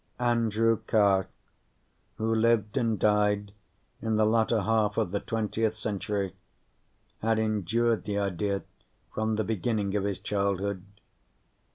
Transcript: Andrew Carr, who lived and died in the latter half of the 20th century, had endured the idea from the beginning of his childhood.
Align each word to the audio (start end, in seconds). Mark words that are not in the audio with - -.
Andrew 0.17 0.77
Carr, 0.87 1.27
who 2.15 2.33
lived 2.33 2.75
and 2.75 2.97
died 2.97 3.51
in 4.01 4.15
the 4.15 4.25
latter 4.25 4.61
half 4.61 4.97
of 4.97 5.11
the 5.11 5.19
20th 5.21 5.75
century, 5.75 6.33
had 7.21 7.37
endured 7.37 8.05
the 8.05 8.17
idea 8.17 8.63
from 9.13 9.35
the 9.35 9.43
beginning 9.43 9.95
of 9.95 10.03
his 10.03 10.19
childhood. 10.19 10.83